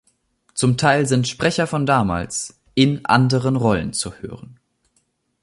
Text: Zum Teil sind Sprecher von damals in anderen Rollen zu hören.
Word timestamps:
Zum 0.55 0.77
Teil 0.77 1.05
sind 1.05 1.27
Sprecher 1.27 1.67
von 1.67 1.85
damals 1.85 2.59
in 2.73 3.05
anderen 3.05 3.55
Rollen 3.55 3.93
zu 3.93 4.13
hören. 4.19 4.57